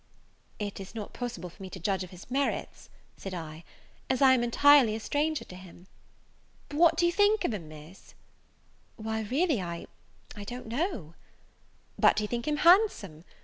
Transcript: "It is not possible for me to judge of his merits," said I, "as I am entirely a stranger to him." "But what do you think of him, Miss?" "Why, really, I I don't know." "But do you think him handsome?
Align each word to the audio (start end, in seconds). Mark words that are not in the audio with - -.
"It 0.57 0.79
is 0.79 0.95
not 0.95 1.13
possible 1.13 1.47
for 1.51 1.61
me 1.61 1.69
to 1.69 1.79
judge 1.79 2.03
of 2.03 2.09
his 2.09 2.31
merits," 2.31 2.89
said 3.17 3.35
I, 3.35 3.63
"as 4.09 4.19
I 4.19 4.33
am 4.33 4.43
entirely 4.43 4.95
a 4.95 4.99
stranger 4.99 5.45
to 5.45 5.55
him." 5.55 5.85
"But 6.69 6.79
what 6.79 6.97
do 6.97 7.05
you 7.05 7.11
think 7.11 7.45
of 7.45 7.53
him, 7.53 7.67
Miss?" 7.67 8.15
"Why, 8.95 9.21
really, 9.21 9.61
I 9.61 9.85
I 10.35 10.43
don't 10.43 10.65
know." 10.65 11.13
"But 11.99 12.15
do 12.15 12.23
you 12.23 12.27
think 12.27 12.47
him 12.47 12.57
handsome? 12.57 13.23